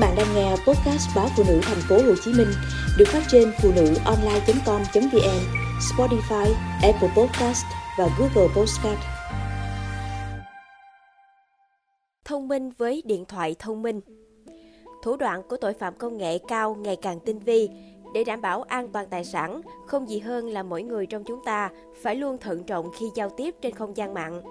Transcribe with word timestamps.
bạn 0.00 0.14
đang 0.16 0.34
nghe 0.34 0.50
podcast 0.50 1.16
báo 1.16 1.28
phụ 1.36 1.42
nữ 1.48 1.60
thành 1.62 1.80
phố 1.88 1.94
Hồ 1.94 2.14
Chí 2.24 2.32
Minh 2.32 2.48
được 2.98 3.04
phát 3.08 3.22
trên 3.28 3.52
phụ 3.62 3.70
nữ 3.76 3.94
online.com.vn, 4.04 5.40
Spotify, 5.80 6.52
Apple 6.82 7.08
Podcast 7.16 7.64
và 7.98 8.08
Google 8.18 8.54
Podcast. 8.56 8.98
Thông 12.24 12.48
minh 12.48 12.70
với 12.78 13.02
điện 13.06 13.24
thoại 13.24 13.56
thông 13.58 13.82
minh. 13.82 14.00
Thủ 15.02 15.16
đoạn 15.16 15.42
của 15.48 15.56
tội 15.56 15.72
phạm 15.72 15.94
công 15.94 16.16
nghệ 16.16 16.38
cao 16.48 16.74
ngày 16.74 16.96
càng 16.96 17.20
tinh 17.20 17.38
vi, 17.38 17.68
để 18.14 18.24
đảm 18.24 18.40
bảo 18.40 18.62
an 18.62 18.88
toàn 18.92 19.06
tài 19.10 19.24
sản, 19.24 19.60
không 19.86 20.08
gì 20.08 20.18
hơn 20.18 20.48
là 20.48 20.62
mỗi 20.62 20.82
người 20.82 21.06
trong 21.06 21.24
chúng 21.24 21.44
ta 21.44 21.70
phải 22.02 22.16
luôn 22.16 22.38
thận 22.38 22.64
trọng 22.64 22.90
khi 22.98 23.06
giao 23.14 23.30
tiếp 23.30 23.54
trên 23.62 23.74
không 23.74 23.96
gian 23.96 24.14
mạng. 24.14 24.42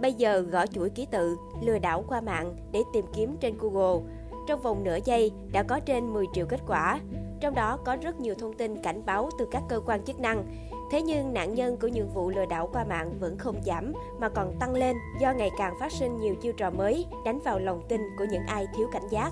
Bây 0.00 0.12
giờ 0.12 0.40
gõ 0.40 0.66
chuỗi 0.66 0.90
ký 0.90 1.06
tự, 1.10 1.36
lừa 1.62 1.78
đảo 1.78 2.04
qua 2.08 2.20
mạng 2.20 2.56
để 2.72 2.82
tìm 2.92 3.04
kiếm 3.16 3.36
trên 3.40 3.54
Google. 3.58 4.12
Trong 4.48 4.62
vòng 4.62 4.84
nửa 4.84 4.98
giây 5.04 5.32
đã 5.52 5.62
có 5.62 5.80
trên 5.80 6.12
10 6.12 6.26
triệu 6.32 6.46
kết 6.46 6.60
quả. 6.66 7.00
Trong 7.40 7.54
đó 7.54 7.78
có 7.84 7.96
rất 8.02 8.20
nhiều 8.20 8.34
thông 8.38 8.52
tin 8.52 8.82
cảnh 8.82 9.02
báo 9.06 9.30
từ 9.38 9.48
các 9.50 9.62
cơ 9.68 9.80
quan 9.86 10.04
chức 10.04 10.20
năng. 10.20 10.44
Thế 10.90 11.02
nhưng 11.02 11.34
nạn 11.34 11.54
nhân 11.54 11.76
của 11.76 11.88
những 11.88 12.08
vụ 12.14 12.30
lừa 12.30 12.46
đảo 12.46 12.70
qua 12.72 12.84
mạng 12.84 13.18
vẫn 13.20 13.38
không 13.38 13.62
giảm 13.66 13.92
mà 14.20 14.28
còn 14.28 14.56
tăng 14.60 14.74
lên 14.74 14.96
do 15.20 15.32
ngày 15.32 15.50
càng 15.58 15.74
phát 15.80 15.92
sinh 15.92 16.20
nhiều 16.20 16.34
chiêu 16.34 16.52
trò 16.52 16.70
mới 16.70 17.06
đánh 17.24 17.38
vào 17.44 17.58
lòng 17.58 17.82
tin 17.88 18.00
của 18.18 18.24
những 18.30 18.42
ai 18.46 18.66
thiếu 18.76 18.88
cảnh 18.92 19.08
giác. 19.10 19.30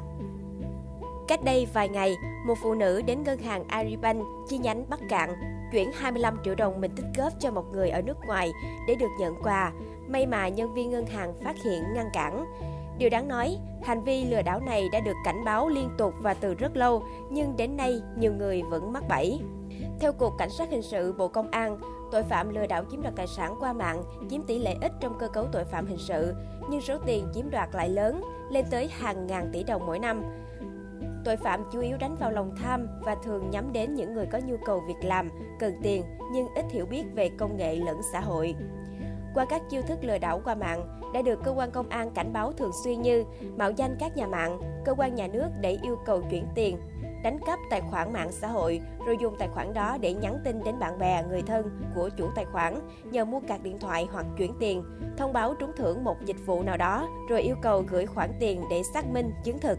Cách 1.28 1.44
đây 1.44 1.66
vài 1.72 1.88
ngày, 1.88 2.16
một 2.46 2.58
phụ 2.62 2.74
nữ 2.74 3.02
đến 3.06 3.22
ngân 3.22 3.38
hàng 3.38 3.64
Agribank 3.68 4.24
chi 4.48 4.58
nhánh 4.58 4.84
Bắc 4.88 5.00
Cạn 5.08 5.34
chuyển 5.72 5.90
25 5.92 6.38
triệu 6.44 6.54
đồng 6.54 6.80
mình 6.80 6.90
tích 6.96 7.06
góp 7.16 7.32
cho 7.40 7.50
một 7.50 7.64
người 7.72 7.90
ở 7.90 8.02
nước 8.02 8.16
ngoài 8.26 8.52
để 8.88 8.94
được 8.94 9.10
nhận 9.18 9.34
quà. 9.42 9.72
May 10.08 10.26
mà 10.26 10.48
nhân 10.48 10.74
viên 10.74 10.90
ngân 10.90 11.06
hàng 11.06 11.34
phát 11.44 11.56
hiện 11.64 11.82
ngăn 11.94 12.06
cản. 12.12 12.46
Điều 12.98 13.10
đáng 13.10 13.28
nói, 13.28 13.58
hành 13.82 14.04
vi 14.04 14.24
lừa 14.24 14.42
đảo 14.42 14.60
này 14.60 14.88
đã 14.92 15.00
được 15.00 15.16
cảnh 15.24 15.44
báo 15.44 15.68
liên 15.68 15.90
tục 15.98 16.14
và 16.20 16.34
từ 16.34 16.54
rất 16.54 16.76
lâu, 16.76 17.02
nhưng 17.30 17.56
đến 17.56 17.76
nay 17.76 18.00
nhiều 18.18 18.32
người 18.32 18.62
vẫn 18.62 18.92
mắc 18.92 19.04
bẫy. 19.08 19.40
Theo 20.00 20.12
Cục 20.12 20.32
Cảnh 20.38 20.50
sát 20.50 20.70
Hình 20.70 20.82
sự 20.82 21.12
Bộ 21.12 21.28
Công 21.28 21.50
an, 21.50 21.78
tội 22.12 22.22
phạm 22.22 22.54
lừa 22.54 22.66
đảo 22.66 22.84
chiếm 22.90 23.02
đoạt 23.02 23.16
tài 23.16 23.26
sản 23.26 23.54
qua 23.60 23.72
mạng 23.72 24.02
chiếm 24.30 24.42
tỷ 24.42 24.58
lệ 24.58 24.74
ít 24.82 24.92
trong 25.00 25.18
cơ 25.18 25.28
cấu 25.28 25.46
tội 25.52 25.64
phạm 25.64 25.86
hình 25.86 25.98
sự, 25.98 26.34
nhưng 26.70 26.80
số 26.80 26.98
tiền 27.06 27.28
chiếm 27.34 27.50
đoạt 27.50 27.68
lại 27.72 27.88
lớn, 27.88 28.22
lên 28.50 28.64
tới 28.70 28.88
hàng 28.88 29.26
ngàn 29.26 29.50
tỷ 29.52 29.64
đồng 29.64 29.86
mỗi 29.86 29.98
năm. 29.98 30.22
Tội 31.24 31.36
phạm 31.36 31.64
chủ 31.72 31.80
yếu 31.80 31.96
đánh 31.96 32.16
vào 32.20 32.30
lòng 32.30 32.54
tham 32.62 32.86
và 33.00 33.16
thường 33.24 33.50
nhắm 33.50 33.72
đến 33.72 33.94
những 33.94 34.14
người 34.14 34.26
có 34.26 34.38
nhu 34.46 34.56
cầu 34.66 34.82
việc 34.86 35.04
làm, 35.08 35.30
cần 35.60 35.74
tiền 35.82 36.02
nhưng 36.32 36.46
ít 36.54 36.64
hiểu 36.70 36.86
biết 36.86 37.04
về 37.14 37.30
công 37.38 37.56
nghệ 37.56 37.76
lẫn 37.76 38.00
xã 38.12 38.20
hội. 38.20 38.54
Qua 39.36 39.44
các 39.44 39.62
chiêu 39.70 39.82
thức 39.82 39.98
lừa 40.04 40.18
đảo 40.18 40.40
qua 40.44 40.54
mạng 40.54 41.00
đã 41.14 41.22
được 41.22 41.38
cơ 41.44 41.50
quan 41.56 41.70
công 41.70 41.88
an 41.88 42.10
cảnh 42.14 42.32
báo 42.32 42.52
thường 42.52 42.70
xuyên 42.84 43.02
như 43.02 43.24
mạo 43.56 43.70
danh 43.70 43.96
các 44.00 44.16
nhà 44.16 44.26
mạng, 44.26 44.60
cơ 44.84 44.94
quan 44.94 45.14
nhà 45.14 45.26
nước 45.26 45.48
để 45.60 45.78
yêu 45.82 45.98
cầu 46.06 46.22
chuyển 46.30 46.46
tiền, 46.54 46.78
đánh 47.22 47.38
cắp 47.46 47.58
tài 47.70 47.80
khoản 47.80 48.12
mạng 48.12 48.32
xã 48.32 48.48
hội 48.48 48.80
rồi 49.06 49.16
dùng 49.20 49.36
tài 49.38 49.48
khoản 49.48 49.74
đó 49.74 49.98
để 50.00 50.14
nhắn 50.14 50.38
tin 50.44 50.64
đến 50.64 50.78
bạn 50.78 50.98
bè, 50.98 51.24
người 51.28 51.42
thân 51.42 51.80
của 51.94 52.08
chủ 52.16 52.28
tài 52.34 52.44
khoản 52.44 52.80
nhờ 53.04 53.24
mua 53.24 53.40
cạc 53.48 53.62
điện 53.62 53.78
thoại 53.78 54.08
hoặc 54.12 54.26
chuyển 54.38 54.52
tiền, 54.60 54.84
thông 55.16 55.32
báo 55.32 55.54
trúng 55.54 55.72
thưởng 55.76 56.04
một 56.04 56.16
dịch 56.24 56.46
vụ 56.46 56.62
nào 56.62 56.76
đó 56.76 57.08
rồi 57.28 57.40
yêu 57.40 57.56
cầu 57.62 57.84
gửi 57.88 58.06
khoản 58.06 58.30
tiền 58.40 58.62
để 58.70 58.82
xác 58.94 59.06
minh 59.06 59.32
chứng 59.44 59.58
thực. 59.58 59.78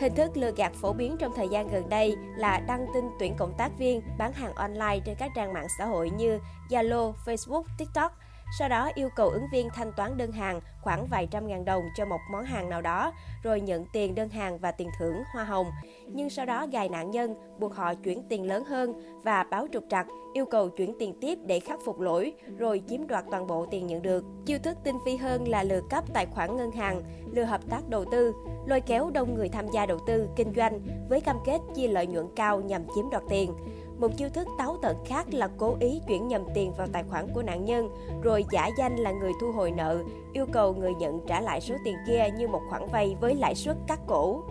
Hình 0.00 0.14
thức 0.14 0.36
lừa 0.36 0.52
gạt 0.56 0.72
phổ 0.74 0.92
biến 0.92 1.16
trong 1.18 1.32
thời 1.36 1.48
gian 1.48 1.68
gần 1.68 1.88
đây 1.88 2.16
là 2.36 2.60
đăng 2.60 2.86
tin 2.94 3.04
tuyển 3.18 3.34
cộng 3.38 3.54
tác 3.58 3.78
viên 3.78 4.02
bán 4.18 4.32
hàng 4.32 4.54
online 4.54 5.00
trên 5.04 5.16
các 5.18 5.30
trang 5.36 5.52
mạng 5.52 5.66
xã 5.78 5.84
hội 5.84 6.10
như 6.10 6.38
Zalo, 6.70 7.12
Facebook, 7.26 7.62
TikTok. 7.78 8.12
Sau 8.58 8.68
đó 8.68 8.90
yêu 8.94 9.08
cầu 9.16 9.28
ứng 9.28 9.46
viên 9.52 9.68
thanh 9.70 9.92
toán 9.92 10.16
đơn 10.16 10.32
hàng 10.32 10.60
khoảng 10.82 11.06
vài 11.06 11.28
trăm 11.30 11.46
ngàn 11.46 11.64
đồng 11.64 11.82
cho 11.94 12.04
một 12.04 12.20
món 12.32 12.44
hàng 12.44 12.68
nào 12.68 12.82
đó, 12.82 13.12
rồi 13.42 13.60
nhận 13.60 13.84
tiền 13.92 14.14
đơn 14.14 14.28
hàng 14.28 14.58
và 14.58 14.72
tiền 14.72 14.88
thưởng 14.98 15.22
hoa 15.34 15.44
hồng. 15.44 15.66
Nhưng 16.06 16.30
sau 16.30 16.46
đó 16.46 16.66
gài 16.72 16.88
nạn 16.88 17.10
nhân, 17.10 17.34
buộc 17.58 17.74
họ 17.74 17.94
chuyển 17.94 18.22
tiền 18.28 18.46
lớn 18.46 18.64
hơn 18.64 18.92
và 19.22 19.44
báo 19.50 19.66
trục 19.72 19.84
trặc, 19.90 20.06
yêu 20.34 20.44
cầu 20.46 20.68
chuyển 20.68 20.94
tiền 20.98 21.14
tiếp 21.20 21.38
để 21.46 21.60
khắc 21.60 21.78
phục 21.84 22.00
lỗi, 22.00 22.32
rồi 22.58 22.82
chiếm 22.88 23.06
đoạt 23.06 23.24
toàn 23.30 23.46
bộ 23.46 23.66
tiền 23.70 23.86
nhận 23.86 24.02
được. 24.02 24.24
Chiêu 24.46 24.58
thức 24.58 24.78
tinh 24.84 24.96
vi 25.06 25.16
hơn 25.16 25.48
là 25.48 25.62
lừa 25.62 25.80
cấp 25.90 26.04
tài 26.12 26.26
khoản 26.26 26.56
ngân 26.56 26.72
hàng, 26.72 27.02
lừa 27.32 27.44
hợp 27.44 27.60
tác 27.70 27.88
đầu 27.88 28.04
tư, 28.12 28.32
lôi 28.66 28.80
kéo 28.80 29.10
đông 29.10 29.34
người 29.34 29.48
tham 29.48 29.66
gia 29.68 29.86
đầu 29.86 29.98
tư, 30.06 30.28
kinh 30.36 30.52
doanh 30.56 30.80
với 31.08 31.20
cam 31.20 31.36
kết 31.46 31.58
chia 31.74 31.88
lợi 31.88 32.06
nhuận 32.06 32.26
cao 32.36 32.60
nhằm 32.60 32.82
chiếm 32.94 33.10
đoạt 33.10 33.22
tiền. 33.28 33.54
Một 34.02 34.16
chiêu 34.16 34.28
thức 34.28 34.48
táo 34.58 34.76
tợn 34.82 34.96
khác 35.04 35.26
là 35.30 35.48
cố 35.58 35.76
ý 35.80 36.00
chuyển 36.08 36.28
nhầm 36.28 36.42
tiền 36.54 36.72
vào 36.76 36.86
tài 36.92 37.04
khoản 37.10 37.28
của 37.34 37.42
nạn 37.42 37.64
nhân, 37.64 37.90
rồi 38.22 38.44
giả 38.50 38.68
danh 38.78 38.96
là 38.96 39.12
người 39.12 39.32
thu 39.40 39.52
hồi 39.52 39.70
nợ, 39.70 40.02
yêu 40.32 40.46
cầu 40.52 40.74
người 40.74 40.94
nhận 40.94 41.20
trả 41.26 41.40
lại 41.40 41.60
số 41.60 41.74
tiền 41.84 41.96
kia 42.06 42.24
như 42.36 42.48
một 42.48 42.60
khoản 42.70 42.82
vay 42.92 43.16
với 43.20 43.34
lãi 43.34 43.54
suất 43.54 43.76
cắt 43.86 44.00
cổ. 44.06 44.42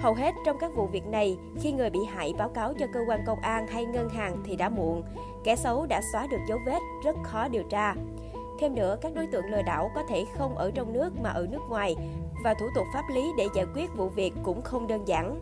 Hầu 0.00 0.14
hết 0.14 0.34
trong 0.46 0.56
các 0.60 0.70
vụ 0.76 0.86
việc 0.86 1.06
này, 1.06 1.38
khi 1.60 1.72
người 1.72 1.90
bị 1.90 1.98
hại 2.04 2.34
báo 2.38 2.48
cáo 2.48 2.72
cho 2.78 2.86
cơ 2.92 3.00
quan 3.08 3.20
công 3.26 3.40
an 3.40 3.66
hay 3.66 3.84
ngân 3.84 4.08
hàng 4.08 4.42
thì 4.44 4.56
đã 4.56 4.68
muộn, 4.68 5.02
kẻ 5.44 5.56
xấu 5.56 5.86
đã 5.86 6.00
xóa 6.12 6.26
được 6.26 6.40
dấu 6.48 6.58
vết, 6.66 6.80
rất 7.04 7.16
khó 7.22 7.48
điều 7.48 7.62
tra. 7.62 7.94
Thêm 8.60 8.74
nữa, 8.74 8.96
các 9.00 9.14
đối 9.14 9.26
tượng 9.26 9.46
lừa 9.46 9.62
đảo 9.62 9.90
có 9.94 10.02
thể 10.08 10.24
không 10.38 10.54
ở 10.56 10.70
trong 10.74 10.92
nước 10.92 11.12
mà 11.22 11.30
ở 11.30 11.46
nước 11.50 11.62
ngoài 11.68 11.96
và 12.44 12.54
thủ 12.54 12.66
tục 12.74 12.86
pháp 12.94 13.04
lý 13.14 13.32
để 13.38 13.48
giải 13.54 13.66
quyết 13.74 13.96
vụ 13.96 14.08
việc 14.08 14.32
cũng 14.42 14.62
không 14.62 14.86
đơn 14.86 15.08
giản. 15.08 15.40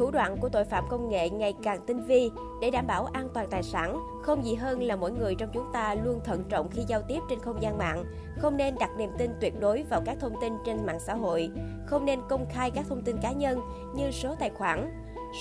Thủ 0.00 0.10
đoạn 0.10 0.36
của 0.40 0.48
tội 0.48 0.64
phạm 0.64 0.84
công 0.88 1.08
nghệ 1.08 1.30
ngày 1.30 1.54
càng 1.62 1.80
tinh 1.86 2.00
vi. 2.00 2.30
Để 2.60 2.70
đảm 2.70 2.86
bảo 2.86 3.04
an 3.04 3.28
toàn 3.34 3.46
tài 3.50 3.62
sản, 3.62 4.00
không 4.22 4.44
gì 4.44 4.54
hơn 4.54 4.82
là 4.82 4.96
mỗi 4.96 5.12
người 5.12 5.34
trong 5.34 5.50
chúng 5.52 5.72
ta 5.72 5.94
luôn 5.94 6.20
thận 6.24 6.44
trọng 6.48 6.68
khi 6.70 6.82
giao 6.88 7.02
tiếp 7.02 7.18
trên 7.30 7.40
không 7.40 7.62
gian 7.62 7.78
mạng, 7.78 8.04
không 8.38 8.56
nên 8.56 8.74
đặt 8.80 8.90
niềm 8.96 9.10
tin 9.18 9.30
tuyệt 9.40 9.60
đối 9.60 9.82
vào 9.82 10.02
các 10.06 10.16
thông 10.20 10.32
tin 10.40 10.52
trên 10.66 10.86
mạng 10.86 11.00
xã 11.00 11.14
hội, 11.14 11.50
không 11.86 12.04
nên 12.04 12.20
công 12.28 12.46
khai 12.50 12.70
các 12.70 12.86
thông 12.88 13.02
tin 13.02 13.16
cá 13.22 13.32
nhân 13.32 13.60
như 13.94 14.10
số 14.10 14.34
tài 14.34 14.50
khoản, 14.50 14.92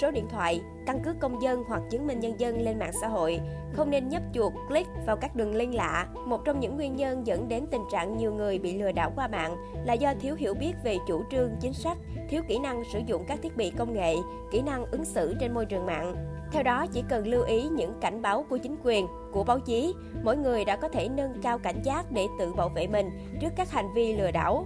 số 0.01 0.11
điện 0.11 0.27
thoại, 0.29 0.61
căn 0.85 0.99
cước 1.03 1.19
công 1.19 1.41
dân 1.41 1.63
hoặc 1.67 1.81
chứng 1.89 2.07
minh 2.07 2.19
nhân 2.19 2.39
dân 2.39 2.61
lên 2.61 2.79
mạng 2.79 2.91
xã 3.01 3.07
hội, 3.07 3.39
không 3.73 3.89
nên 3.89 4.09
nhấp 4.09 4.21
chuột, 4.33 4.53
click 4.67 4.89
vào 5.05 5.17
các 5.17 5.35
đường 5.35 5.55
link 5.55 5.73
lạ. 5.73 6.07
Một 6.25 6.45
trong 6.45 6.59
những 6.59 6.75
nguyên 6.75 6.95
nhân 6.95 7.27
dẫn 7.27 7.47
đến 7.47 7.65
tình 7.71 7.83
trạng 7.91 8.17
nhiều 8.17 8.33
người 8.33 8.59
bị 8.59 8.77
lừa 8.77 8.91
đảo 8.91 9.11
qua 9.15 9.27
mạng 9.27 9.55
là 9.85 9.93
do 9.93 10.13
thiếu 10.19 10.35
hiểu 10.35 10.53
biết 10.53 10.73
về 10.83 10.97
chủ 11.07 11.23
trương, 11.31 11.51
chính 11.59 11.73
sách, 11.73 11.97
thiếu 12.29 12.41
kỹ 12.47 12.59
năng 12.59 12.83
sử 12.93 12.99
dụng 13.05 13.23
các 13.27 13.39
thiết 13.41 13.57
bị 13.57 13.71
công 13.77 13.93
nghệ, 13.93 14.15
kỹ 14.51 14.61
năng 14.61 14.85
ứng 14.91 15.05
xử 15.05 15.35
trên 15.39 15.53
môi 15.53 15.65
trường 15.65 15.85
mạng. 15.85 16.15
Theo 16.51 16.63
đó, 16.63 16.85
chỉ 16.93 17.03
cần 17.09 17.27
lưu 17.27 17.43
ý 17.43 17.63
những 17.63 17.93
cảnh 18.01 18.21
báo 18.21 18.45
của 18.49 18.57
chính 18.57 18.75
quyền, 18.83 19.07
của 19.31 19.43
báo 19.43 19.59
chí, 19.59 19.93
mỗi 20.23 20.37
người 20.37 20.65
đã 20.65 20.75
có 20.75 20.89
thể 20.89 21.09
nâng 21.09 21.41
cao 21.41 21.57
cảnh 21.57 21.81
giác 21.83 22.11
để 22.11 22.27
tự 22.39 22.53
bảo 22.53 22.69
vệ 22.69 22.87
mình 22.87 23.09
trước 23.41 23.49
các 23.55 23.71
hành 23.71 23.93
vi 23.95 24.15
lừa 24.15 24.31
đảo. 24.31 24.65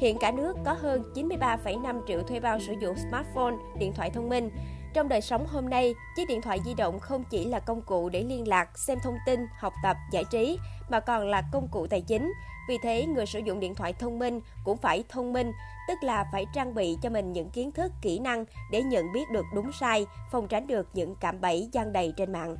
Hiện 0.00 0.18
cả 0.18 0.30
nước 0.30 0.56
có 0.64 0.72
hơn 0.72 1.02
93,5 1.14 2.00
triệu 2.08 2.22
thuê 2.22 2.40
bao 2.40 2.58
sử 2.60 2.74
dụng 2.80 2.96
smartphone, 2.96 3.54
điện 3.78 3.92
thoại 3.96 4.10
thông 4.10 4.28
minh. 4.28 4.50
Trong 4.94 5.08
đời 5.08 5.20
sống 5.20 5.46
hôm 5.46 5.70
nay, 5.70 5.94
chiếc 6.16 6.28
điện 6.28 6.42
thoại 6.42 6.58
di 6.64 6.74
động 6.74 7.00
không 7.00 7.24
chỉ 7.30 7.44
là 7.44 7.58
công 7.58 7.82
cụ 7.82 8.08
để 8.08 8.22
liên 8.22 8.48
lạc, 8.48 8.78
xem 8.78 8.98
thông 9.02 9.16
tin, 9.26 9.40
học 9.58 9.72
tập, 9.82 9.96
giải 10.12 10.24
trí, 10.30 10.58
mà 10.90 11.00
còn 11.00 11.28
là 11.28 11.42
công 11.52 11.68
cụ 11.68 11.86
tài 11.86 12.00
chính. 12.00 12.32
Vì 12.68 12.78
thế, 12.82 13.06
người 13.06 13.26
sử 13.26 13.38
dụng 13.38 13.60
điện 13.60 13.74
thoại 13.74 13.92
thông 13.92 14.18
minh 14.18 14.40
cũng 14.64 14.76
phải 14.76 15.04
thông 15.08 15.32
minh, 15.32 15.52
tức 15.88 15.98
là 16.02 16.24
phải 16.32 16.46
trang 16.54 16.74
bị 16.74 16.96
cho 17.02 17.10
mình 17.10 17.32
những 17.32 17.50
kiến 17.50 17.72
thức, 17.72 17.92
kỹ 18.02 18.18
năng 18.18 18.44
để 18.70 18.82
nhận 18.82 19.12
biết 19.12 19.30
được 19.30 19.44
đúng 19.54 19.70
sai, 19.80 20.06
phòng 20.32 20.48
tránh 20.48 20.66
được 20.66 20.88
những 20.94 21.14
cạm 21.20 21.40
bẫy 21.40 21.68
gian 21.72 21.92
đầy 21.92 22.12
trên 22.16 22.32
mạng. 22.32 22.56